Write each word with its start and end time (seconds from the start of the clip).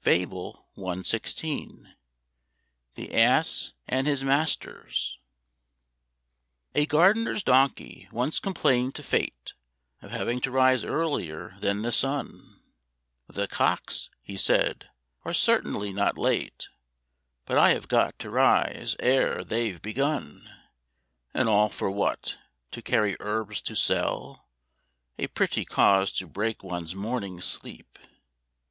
FABLE 0.00 0.66
CXVI. 0.78 1.92
THE 2.94 3.12
ASS 3.14 3.74
AND 3.86 4.06
HIS 4.06 4.24
MASTERS. 4.24 5.18
A 6.74 6.86
Gardener's 6.86 7.42
Donkey 7.42 8.08
once 8.10 8.40
complained 8.40 8.94
to 8.94 9.02
Fate 9.02 9.52
Of 10.00 10.10
having 10.10 10.40
to 10.40 10.50
rise 10.50 10.86
earlier 10.86 11.56
than 11.60 11.82
the 11.82 11.92
sun. 11.92 12.62
"The 13.28 13.46
cocks," 13.46 14.08
he 14.22 14.38
said, 14.38 14.88
"are 15.22 15.34
certainly 15.34 15.92
not 15.92 16.16
late; 16.16 16.70
But 17.44 17.58
I 17.58 17.72
have 17.72 17.86
got 17.86 18.18
to 18.20 18.30
rise 18.30 18.96
ere 19.00 19.44
they've 19.44 19.82
begun. 19.82 20.48
And 21.34 21.46
all 21.46 21.68
for 21.68 21.90
what? 21.90 22.38
to 22.70 22.80
carry 22.80 23.18
herbs 23.20 23.60
to 23.60 23.76
sell: 23.76 24.48
A 25.18 25.26
pretty 25.26 25.66
cause 25.66 26.10
to 26.12 26.26
break 26.26 26.62
one's 26.62 26.94
morning 26.94 27.42
sleep!" 27.42 27.98